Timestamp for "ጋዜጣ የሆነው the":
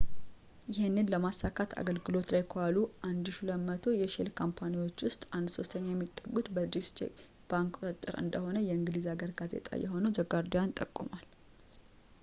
9.41-10.25